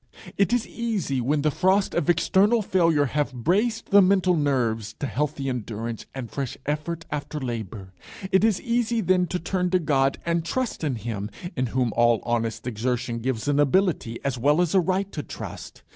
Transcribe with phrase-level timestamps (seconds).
[0.35, 5.05] It is easy when the frosts of external failure have braced the mental nerves to
[5.05, 7.93] healthy endurance and fresh effort after labour,
[8.31, 12.19] it is easy then to turn to God and trust in him, in whom all
[12.23, 15.83] honest exertion gives an ability as well as a right to trust.